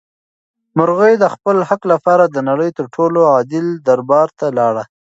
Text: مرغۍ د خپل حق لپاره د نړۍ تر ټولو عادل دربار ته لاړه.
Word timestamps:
مرغۍ 0.77 1.13
د 1.19 1.25
خپل 1.33 1.57
حق 1.69 1.81
لپاره 1.93 2.23
د 2.27 2.37
نړۍ 2.49 2.69
تر 2.77 2.85
ټولو 2.95 3.19
عادل 3.33 3.65
دربار 3.87 4.27
ته 4.39 4.45
لاړه. 4.57 4.83